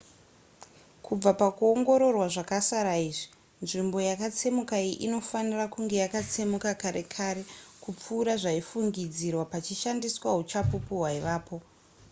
kubva 1.05 1.31
pakuongororwa 1.41 2.27
zvakasara 2.33 2.93
izvi 3.09 3.27
nzvimbo 3.63 3.97
yakatsemuka 4.09 4.75
iyi 4.85 4.95
inofanira 5.05 5.65
kunge 5.73 5.95
yakatsemuka 6.03 6.69
kare 6.81 7.03
kare 7.15 7.41
kupfuura 7.83 8.33
zvaifungidzirwa 8.41 9.43
pachishandiswa 9.51 10.29
uchapupu 10.41 10.93
hwaivapo 10.99 11.55